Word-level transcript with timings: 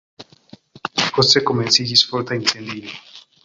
Poste 1.17 1.43
komenciĝis 1.51 2.05
forta 2.13 2.41
incendio. 2.43 3.01